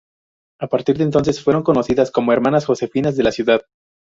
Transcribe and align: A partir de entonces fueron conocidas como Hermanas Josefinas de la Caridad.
A 0.59 0.65
partir 0.67 0.97
de 0.97 1.03
entonces 1.03 1.43
fueron 1.43 1.61
conocidas 1.61 2.09
como 2.09 2.33
Hermanas 2.33 2.65
Josefinas 2.65 3.15
de 3.15 3.21
la 3.21 3.29
Caridad. 3.31 3.61